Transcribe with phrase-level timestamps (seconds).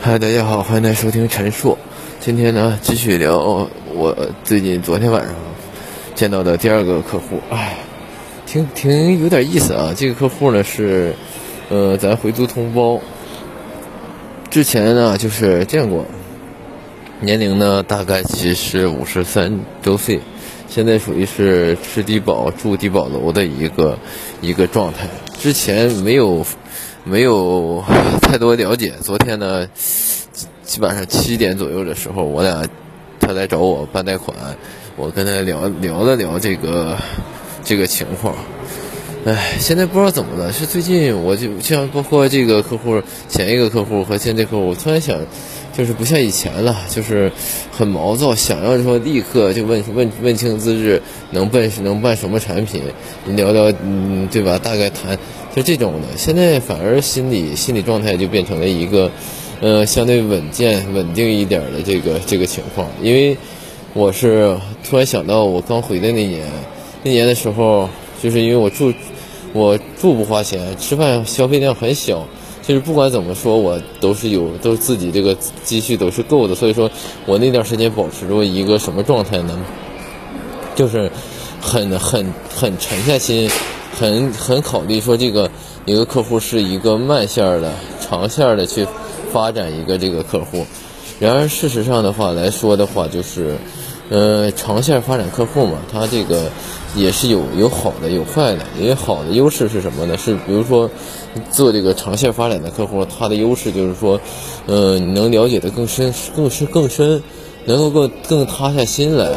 [0.00, 1.76] 嗨，大家好，欢迎来收听陈硕。
[2.20, 5.34] 今天呢，继续聊我最近昨天晚上
[6.14, 7.40] 见到的第二个客户。
[7.50, 7.78] 哎，
[8.46, 9.92] 挺挺有点意思啊。
[9.96, 11.14] 这个客户呢是，
[11.68, 13.00] 呃，咱回族同胞。
[14.48, 16.06] 之前呢就是见过，
[17.20, 20.20] 年龄呢大概其实五十三周岁，
[20.68, 23.98] 现在属于是吃低保、住低保楼的一个
[24.40, 25.08] 一个状态。
[25.40, 26.46] 之前没有。
[27.08, 27.82] 没有
[28.20, 28.92] 太多了解。
[29.00, 29.66] 昨天呢，
[30.62, 32.62] 基本上七点左右的时候，我俩
[33.18, 34.36] 他来找我办贷款，
[34.94, 36.96] 我跟他聊聊了聊这个
[37.64, 38.34] 这个情况。
[39.24, 45.18] 唉，现在不知道怎么了，是最近我就像包括这个客户、前一个客户和现在客户，我突然想，
[45.76, 47.32] 就是不像以前了，就是
[47.72, 52.82] 很毛躁，想要说立刻就问问问清资质，能办能办什么产品，
[53.26, 54.58] 聊聊嗯，对吧？
[54.58, 55.18] 大概谈。
[55.58, 59.10] 是这种的，现在反而心理心理状态就变成了一个，
[59.60, 62.86] 呃，相对稳健、稳定一点的这个这个情况。
[63.02, 63.36] 因为
[63.92, 64.56] 我是
[64.88, 66.46] 突然想到，我刚回的那年，
[67.02, 67.88] 那年的时候，
[68.22, 68.92] 就是因为我住，
[69.52, 72.24] 我住不花钱，吃饭消费量很小，
[72.62, 76.54] 就是不管怎么说，我都是有，都自己这个积蓄都是够的。
[76.54, 76.88] 所以说
[77.26, 79.58] 我那段时间保持着一个什么状态呢？
[80.76, 81.10] 就是
[81.60, 83.50] 很很很沉下心。
[83.98, 85.50] 很很考虑说这个
[85.84, 88.86] 一个客户是一个慢线儿的、长线的去
[89.32, 90.64] 发展一个这个客户，
[91.18, 93.56] 然而事实上的话来说的话，就是，
[94.08, 96.48] 呃，长线发展客户嘛，它这个
[96.94, 98.64] 也是有有好的有坏的。
[98.80, 100.16] 因为好的优势是什么呢？
[100.16, 100.88] 是比如说
[101.50, 104.20] 做这个长线发展的客户，它的优势就是说，
[104.66, 107.20] 呃，你能了解的更深、更深、更深，
[107.64, 109.32] 能够更更塌下心来。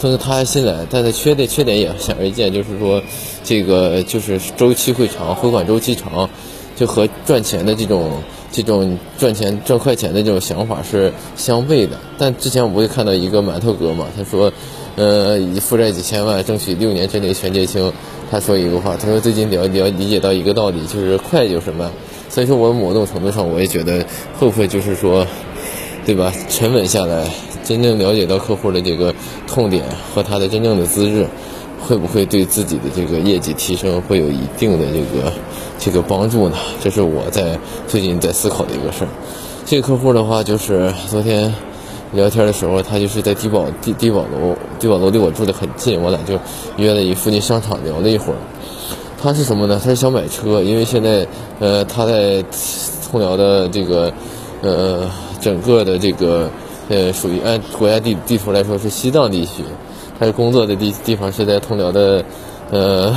[0.00, 3.02] 更踏下心来，但是缺点缺点也显而易见，就是说，
[3.42, 6.28] 这个就是周期会长，回款周期长，
[6.76, 8.10] 就和赚钱的这种
[8.52, 11.98] 这种赚钱赚快钱的这种想法是相悖的。
[12.18, 14.52] 但之前我不会看到一个馒头哥嘛，他说，
[14.96, 17.92] 呃，负债几千万，争取六年之内全结清。
[18.30, 21.90] 他说一个话，他说最近了了理解到一个道理，就是快就是慢。
[22.28, 24.04] 所以说，我某种程度上我也觉得，
[24.38, 25.24] 会不会就是说，
[26.04, 26.32] 对吧？
[26.48, 27.30] 沉稳下来。
[27.64, 29.12] 真正了解到客户的这个
[29.46, 29.82] 痛点
[30.14, 31.26] 和他的真正的资质，
[31.80, 35.32] 会不会对自己的这个业绩提升会有一定的这个
[35.78, 36.56] 这个帮助呢？
[36.82, 37.58] 这是我在
[37.88, 39.08] 最近在思考的一个事儿。
[39.64, 41.52] 这个客户的话，就是昨天
[42.12, 46.38] 聊天的时候，他就是在低保低低保楼，低保楼离我住的很近，我俩就
[46.76, 48.36] 约了一附近商场聊了一会儿。
[49.22, 49.80] 他是什么呢？
[49.82, 51.26] 他是想买车，因为现在
[51.60, 52.44] 呃他在
[53.10, 54.12] 通辽的这个
[54.60, 55.10] 呃
[55.40, 56.50] 整个的这个。
[56.88, 59.64] 呃，属于按国家地地图来说是西藏地区，
[60.18, 62.24] 他工作的地地方是在通辽的，
[62.70, 63.16] 呃，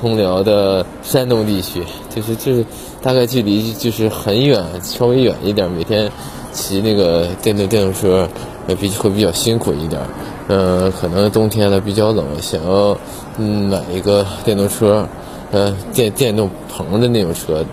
[0.00, 1.82] 通辽的山东地区，
[2.14, 2.64] 就是就是
[3.02, 6.10] 大概距离就是很远，稍微远一点，每天
[6.52, 8.28] 骑那个电动电动车，
[8.68, 10.00] 呃比会比较辛苦一点，
[10.48, 12.96] 呃，可能冬天了比较冷，想要
[13.38, 15.06] 嗯买一个电动车，
[15.50, 17.64] 呃电电动棚的那种车。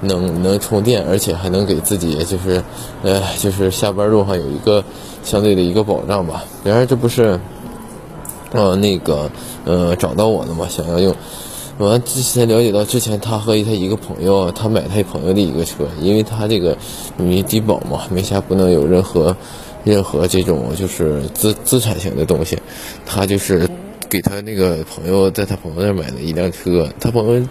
[0.00, 2.62] 能能充电，而且还能给自己就是，
[3.02, 4.82] 呃，就是下班路上有一个
[5.22, 6.44] 相对的一个保障吧。
[6.64, 7.38] 然而这不是，
[8.52, 9.30] 呃，那个
[9.64, 11.14] 呃找到我了嘛，想要用。
[11.78, 16.76] 完之前了解到，之前他和他一个朋友，他买他朋友的一个车，因为他这个
[17.16, 19.34] 没低保嘛，没下不能有任何
[19.84, 22.58] 任何这种就是资资产型的东西，
[23.06, 23.68] 他就是。
[24.10, 27.48] 给他那个朋友，在他朋友那儿买了一辆车，他朋友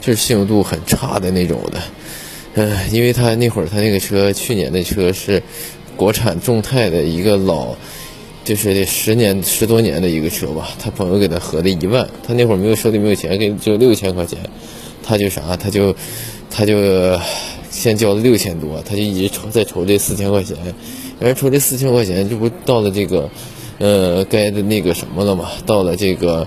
[0.00, 1.82] 就是信用度很差的那种的，
[2.54, 5.42] 嗯，因为他那会儿他那个车去年的车是
[5.96, 7.76] 国产众泰的一个老，
[8.42, 14.38] 就是得十年十多年的一个车吧，他朋友给他合了一万，他那会儿没有手里没有钱，给就六千块钱，
[15.02, 15.94] 他就啥，他就
[16.50, 17.20] 他就
[17.70, 20.56] 先交了六千多，他就一直筹在筹这四千块钱，
[21.20, 23.28] 然后筹这四千块钱，这不到了这个。
[23.78, 25.50] 呃，该的那个什么了嘛？
[25.64, 26.46] 到了这个，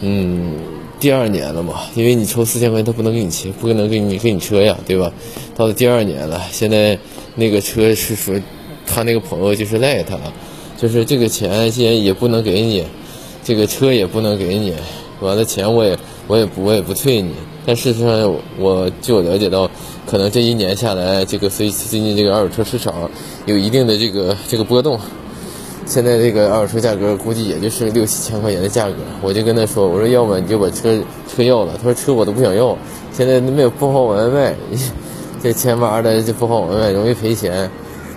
[0.00, 0.54] 嗯，
[0.98, 1.82] 第二年了嘛？
[1.94, 5.12] 因为你抽四千块钱，他不能给你钱，不可能给你给你车呀，对吧？
[5.56, 6.98] 到了第二年了，现在
[7.36, 8.34] 那个车是说，
[8.86, 10.32] 他那个朋友就是赖他了，
[10.76, 12.84] 就是这个钱现在也不能给你，
[13.44, 14.74] 这个车也不能给你，
[15.20, 17.30] 完了钱我也我也不我也不退你。
[17.64, 19.70] 但事实上，我据我了解到，
[20.06, 23.08] 可能这一年下来，这个最最近这个二手车市场
[23.46, 24.98] 有一定的这个这个波动。
[25.86, 30.98] 现在这个二手车价格估计也就是六七千块钱的价格，我就跟他说：“我说要么你就把车
[31.28, 32.76] 车要了。”他说：“车我都不想要，
[33.12, 34.54] 现在没有不好往外卖，
[35.42, 37.70] 这千八的就不好往外卖，容易赔钱。”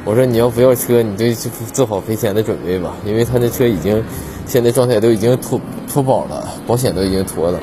[0.05, 1.33] 我说：“你要不要车，你就
[1.73, 4.01] 做好赔钱的准备吧，因为他那车已经
[4.45, 5.59] 现在状态都已经脱
[5.91, 7.59] 脱保了，保险都已经脱了，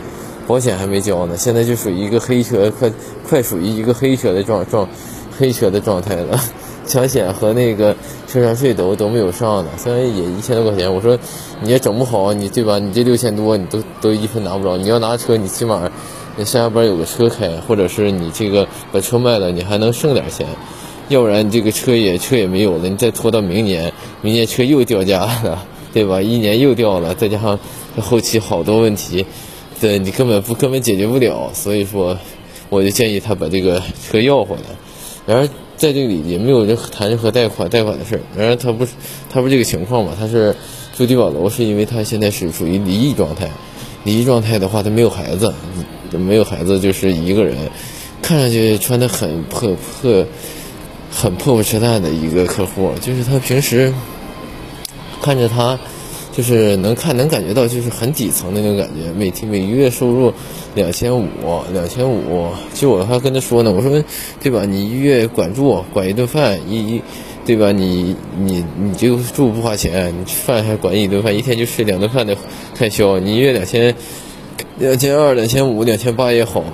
[0.47, 2.93] 保险还没交呢，现在就属于一个黑车，快
[3.27, 4.87] 快属于一个黑车的状状
[5.39, 6.39] 黑车的状态了。”
[6.87, 7.95] 抢险和那个
[8.29, 10.95] 车船税都都没有上呢，虽然也一千多块钱。
[10.95, 11.19] 我说
[11.63, 12.79] 你也整不好，你对吧？
[12.79, 14.77] 你这六千多你都都一分拿不着。
[14.77, 15.91] 你要拿车，你起码
[16.37, 20.47] 你上下班有个车开，或者是你这个把车卖了，你还能剩点钱。
[21.09, 23.93] 要不然你这个车也车也没有了，你再拖到明年，
[24.23, 26.23] 明年车又掉价了，对吧？
[26.23, 27.59] 一年又掉了，再加上
[28.01, 29.27] 后期好多问题，
[29.81, 31.51] 对你根本不根本解决不了。
[31.53, 32.17] 所以说，
[32.71, 34.63] 我就建议他把这个车要回来。
[35.27, 38.21] 然而在这里也没有人谈任何贷款贷款的事儿。
[38.37, 38.93] 然而他不是
[39.31, 40.13] 他不是这个情况嘛？
[40.19, 40.55] 他是
[40.97, 43.51] 住低保楼，是因为他现在是属于离异状态。
[44.05, 45.53] 离异状态的话，他没有孩子，
[46.13, 47.57] 没有孩子就是一个人，
[48.23, 50.25] 看上去穿的很破破。
[51.17, 53.95] 很破破车烂的一个客户，就是他平时
[55.23, 55.79] 看着他，
[56.37, 59.13] 就是能看能感觉到，就是很底层那种感觉。
[59.17, 60.33] 每天每月收入
[60.75, 61.27] 两千五，
[61.73, 62.49] 两千五。
[62.75, 64.03] 就我还跟他说呢，我说，
[64.43, 64.65] 对吧？
[64.65, 67.03] 你一月管住，管一顿饭，一一，
[67.47, 67.71] 对吧？
[67.71, 72.37] 你你你就住不花钱，你饭还管一顿饭，一天就吃两顿饭的
[72.75, 73.95] 开销，你一月两千，
[74.79, 76.65] 两千二、两千五、两千八也好，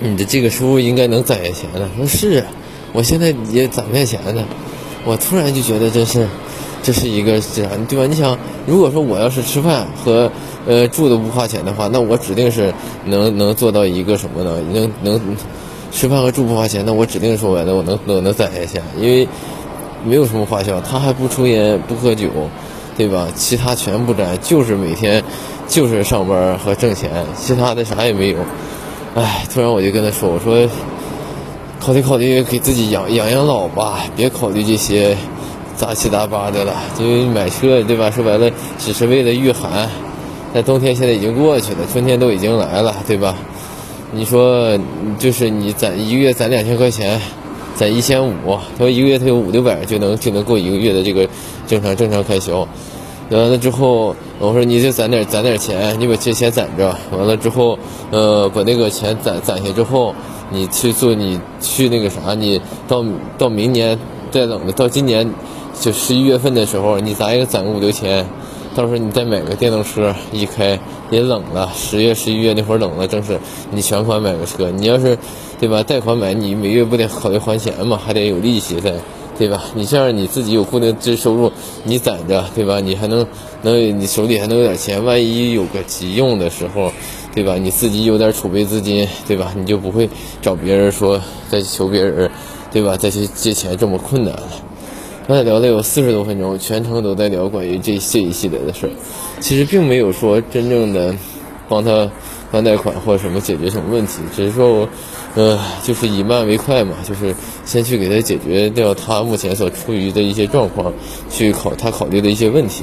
[0.00, 1.88] 你的这个收入应该能攒下钱了。
[1.96, 2.46] 说是啊。
[2.92, 4.44] 我现在也攒不下钱呢，
[5.04, 6.26] 我突然就觉得这是，
[6.82, 8.06] 这是一个啥，对吧？
[8.06, 10.30] 你想，如果说我要是吃饭和
[10.66, 12.72] 呃住都不花钱的话，那我指定是
[13.04, 14.58] 能能做到一个什么呢？
[14.72, 15.20] 能能
[15.92, 19.28] 吃饭和住不花钱，那我指定说白了，我能能能攒下钱，因为
[20.04, 22.28] 没有什么花销，他还不抽烟不喝酒，
[22.96, 23.28] 对吧？
[23.34, 25.22] 其他全不沾，就是每天
[25.68, 28.38] 就是上班和挣钱，其他的啥也没有。
[29.14, 30.68] 哎，突然我就跟他说，我说。
[31.82, 35.16] 考虑考虑，给自己养养养老吧，别考虑这些
[35.76, 36.74] 杂七杂八的了。
[36.98, 38.10] 因为买车，对吧？
[38.10, 39.88] 说白了，只是为了御寒。
[40.52, 43.34] 那冬天现在已经过去了，春天都已经来了，对吧？
[44.12, 44.78] 你说，
[45.18, 47.20] 就是你攒一个月攒两千块钱，
[47.76, 48.32] 攒一千五，
[48.76, 51.28] 他说一个月他有五六百就能就能够一个月的这个
[51.66, 52.66] 正常正常开销。
[53.30, 56.96] 完了之后，我说你就攒点攒点钱，你把这钱攒着。
[57.16, 57.78] 完了之后，
[58.10, 60.14] 呃，把那个钱攒攒下之后。
[60.52, 63.04] 你去做，你去那个啥，你到
[63.38, 63.96] 到明年
[64.32, 65.32] 再冷的，到今年
[65.80, 68.24] 就十一月份的时候，你咋也攒个五六千，
[68.74, 70.78] 到时候你再买个电动车，一开
[71.10, 73.40] 也冷了，十月十一月那会儿冷了，正是
[73.70, 75.16] 你全款买个车，你要是
[75.58, 78.94] 对吧，贷款买，你每月不得考虑还钱嘛，还得有利息在，
[79.38, 79.64] 对吧？
[79.74, 81.50] 你这样你自己有固定这收入，
[81.84, 82.78] 你攒着，对吧？
[82.78, 83.26] 你还能
[83.62, 86.92] 能你手里还能有点钱，万一有个急用的时候。
[87.32, 87.54] 对吧？
[87.54, 89.52] 你自己有点储备资金，对吧？
[89.56, 90.10] 你就不会
[90.42, 92.28] 找别人说再求别人，
[92.72, 92.96] 对吧？
[92.96, 94.48] 再去借钱这么困难了。
[95.30, 98.90] 刚才聊了有四十多分钟，全程都在聊关于这这一系列的事儿，
[99.38, 101.14] 其实并没有说真正的
[101.68, 102.10] 帮他
[102.50, 104.88] 还贷款或者什么解决什么问题，只是说我，
[105.36, 107.32] 呃，就是以慢为快嘛，就是
[107.64, 110.92] 先去给他解决掉他目前所处于的一些状况，
[111.30, 112.82] 去考他考虑的一些问题。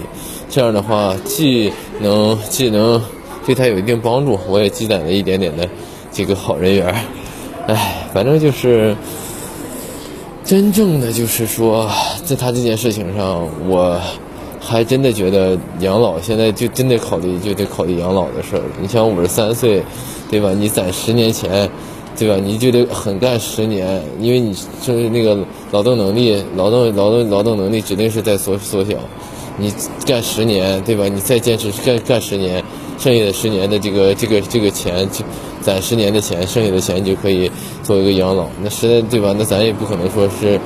[0.49, 3.03] 这样的话，既能既能。
[3.45, 5.67] 对他有一定帮助，我也积攒了一点点的
[6.13, 6.95] 这个好人缘
[7.67, 8.95] 哎，反正就是
[10.47, 11.91] 真正的就是说，
[12.23, 13.99] 在他这件事情上，我
[14.61, 18.61] 还真的觉得养老现在就真得考虑，就得考虑养老的事儿。
[18.81, 19.83] 你想五十三岁，
[20.31, 20.53] 对吧？
[20.57, 21.69] 你攒十年钱，
[22.17, 22.37] 对吧？
[22.41, 25.37] 你就得狠干十年，因为你就是那个
[25.71, 28.93] 劳动能力、劳动劳动劳动能力指定是在缩缩小。
[29.57, 29.73] 你
[30.05, 31.09] 干十年，对吧？
[31.09, 32.63] 你再坚持干干十年。
[32.97, 35.23] 剩下的十年的这个这个这个钱，就
[35.67, 37.51] 攒十年的钱，剩下的钱就可以
[37.83, 38.47] 做一个养老。
[38.63, 39.35] 那实在对吧？
[39.37, 40.57] 那咱也不可能说是，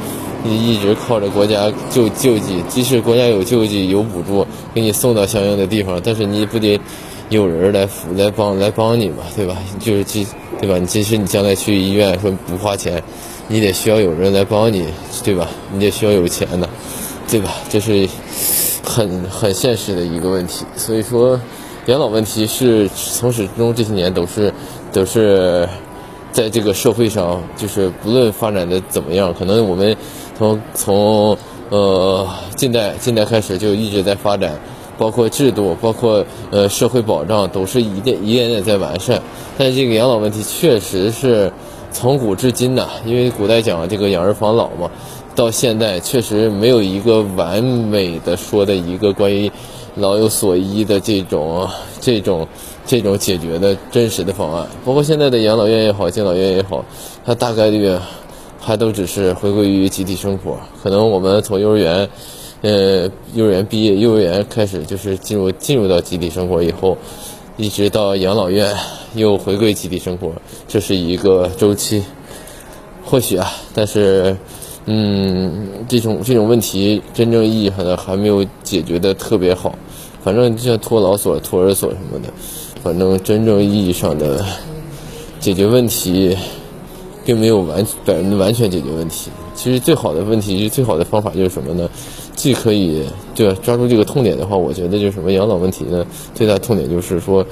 [0.44, 6.80] 你一直靠着国家救救济，即使国家有救济有补助，给你送到相应的地方，但是你不得
[7.30, 9.58] 有人来扶来帮来帮你嘛，对吧？
[9.80, 10.28] 就是即
[10.60, 10.78] 对吧？
[10.78, 13.02] 你即使你将来去医院说不花钱，
[13.48, 14.86] 你得需要有人来帮你，
[15.24, 15.48] 对吧？
[15.74, 16.70] 你得需要有钱的，
[17.28, 17.56] 对吧？
[17.72, 18.08] 这是
[18.84, 21.40] 很很现实的一个问题，所以说。
[21.88, 24.54] 养老问题是从始至终这些年都是
[24.94, 25.68] 都是
[26.32, 29.98] 在这个社会上，就是不论发展的怎么样，可能我们
[30.38, 31.36] 从从
[31.70, 34.60] 呃近代近代开始就一直在发展，
[34.96, 39.20] 包括制度，包括呃社会保障，都是一点一点点在完善。
[39.58, 41.52] 但这个养老问题确实是
[41.92, 44.92] 从古至今呐，因为古代讲这个养儿防老嘛，
[45.36, 49.52] 到现在确实没有一个完美的说的一个关于。
[49.96, 51.68] 老有所依的这种、
[52.00, 52.48] 这种、
[52.86, 56.84] 这种解决的真实的方案，包括现在的养老院也好、敬老院也好，
[57.26, 57.98] 它大概率
[58.60, 60.58] 还都只是回归于集体生活。
[60.82, 62.10] 可能我们从幼儿园，
[62.62, 66.98] 呃，幼儿园毕业，幼儿园开始就是进入进入到集体生活以后，
[67.58, 68.76] 一直到养老院
[69.16, 70.32] 又回归集体生活，
[70.68, 72.04] 这是一个周期。
[73.04, 74.38] 或许啊，但是
[74.86, 79.76] 嗯，这种这种问题真正意义上的还没有解决的特别好。
[80.24, 82.30] 反正就像托老所、托儿所什么的，
[82.84, 84.46] 反正真正意义上的
[85.40, 86.38] 解决问题，
[87.26, 89.32] 并没有完百分之完全解决问题。
[89.56, 91.90] 其实最好的问题，最好的方法就是什么呢？
[92.36, 93.04] 既可以
[93.36, 96.04] 对抓住这个痛点的话，我觉得就是什么养老问题呢？
[96.34, 97.46] 最大痛点就是说，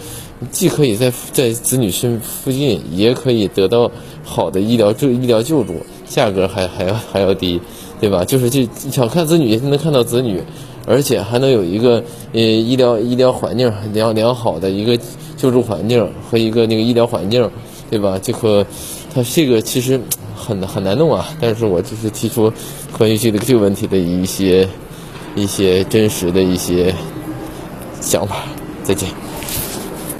[0.49, 3.91] 既可以在在子女身附近，也可以得到
[4.23, 5.75] 好的医疗救医疗救助，
[6.07, 7.61] 价格还还要还要低，
[7.99, 8.25] 对吧？
[8.25, 10.41] 就是这想看子女，能看到子女，
[10.87, 14.97] 而且还能有一个呃医疗医疗环境良良好的一个
[15.37, 17.47] 救助环境和一个那个医疗环境，
[17.91, 18.17] 对吧？
[18.19, 18.65] 这个
[19.13, 19.99] 他这个其实。
[20.41, 22.51] 很很难弄啊，但是我就是提出
[22.97, 24.67] 关于这个这个问题的一些
[25.35, 26.95] 一些真实的一些
[28.01, 28.37] 想法。
[28.81, 29.09] 再见。